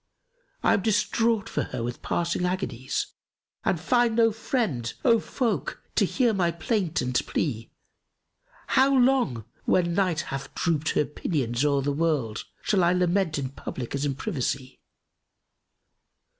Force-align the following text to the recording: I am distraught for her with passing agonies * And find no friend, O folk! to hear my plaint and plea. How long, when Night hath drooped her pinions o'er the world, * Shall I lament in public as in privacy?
I 0.63 0.73
am 0.73 0.81
distraught 0.81 1.47
for 1.47 1.61
her 1.65 1.83
with 1.83 2.01
passing 2.01 2.43
agonies 2.43 3.13
* 3.37 3.63
And 3.63 3.79
find 3.79 4.15
no 4.15 4.31
friend, 4.31 4.91
O 5.05 5.19
folk! 5.19 5.79
to 5.93 6.05
hear 6.05 6.33
my 6.33 6.49
plaint 6.49 7.03
and 7.03 7.13
plea. 7.27 7.69
How 8.69 8.97
long, 8.97 9.45
when 9.65 9.93
Night 9.93 10.21
hath 10.33 10.55
drooped 10.55 10.93
her 10.93 11.05
pinions 11.05 11.63
o'er 11.63 11.83
the 11.83 11.91
world, 11.93 12.45
* 12.53 12.63
Shall 12.63 12.83
I 12.83 12.93
lament 12.93 13.37
in 13.37 13.49
public 13.49 13.93
as 13.93 14.03
in 14.03 14.15
privacy? 14.15 14.79